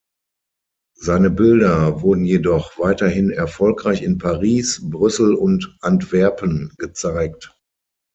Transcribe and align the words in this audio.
Seine 0.99 1.29
Bilder 1.29 2.01
wurden 2.01 2.25
jedoch 2.25 2.79
weiterhin 2.79 3.29
erfolgreich 3.29 4.01
in 4.01 4.17
Paris, 4.17 4.79
Brüssel 4.83 5.35
und 5.35 5.77
Antwerpen 5.81 6.73
gezeigt. 6.79 7.55